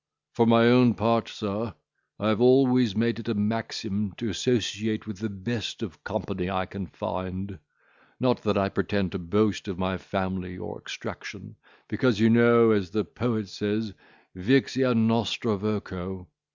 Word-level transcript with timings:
For 0.33 0.47
my 0.47 0.63
own 0.65 0.95
part, 0.95 1.29
sir, 1.29 1.75
I 2.19 2.29
have 2.29 2.41
always 2.41 2.95
made 2.95 3.19
it 3.19 3.29
a 3.29 3.35
maxim 3.35 4.13
to 4.17 4.29
associate 4.29 5.05
with 5.05 5.19
the 5.19 5.29
best 5.29 5.83
of 5.83 6.03
company 6.03 6.49
I 6.49 6.65
can 6.65 6.87
find. 6.87 7.59
Not 8.19 8.41
that 8.41 8.57
I 8.57 8.69
pretend 8.69 9.11
to 9.11 9.19
boast 9.19 9.67
of 9.67 9.77
my 9.77 9.99
family 9.99 10.57
or 10.57 10.79
extraction; 10.79 11.55
because, 11.87 12.19
you 12.19 12.31
know, 12.31 12.71
as 12.71 12.89
the 12.89 13.05
poet 13.05 13.47
says, 13.47 13.93
Vix 14.33 14.75
ea 14.75 14.95
nostra 14.95 15.55
voco. 15.55 16.27